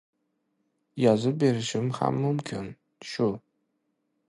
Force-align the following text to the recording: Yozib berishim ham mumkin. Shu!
Yozib 1.03 1.35
berishim 1.43 1.87
ham 1.99 2.15
mumkin. 2.23 2.67
Shu! 3.13 3.29